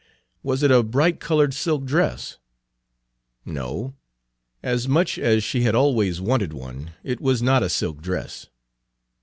[0.41, 2.39] Was it a brightcolored silk dress?
[3.45, 3.93] No;
[4.63, 8.47] as much as she had always wanted one, it was not a silk dress.